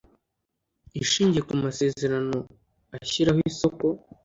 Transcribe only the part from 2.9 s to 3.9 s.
ashyiraho isoko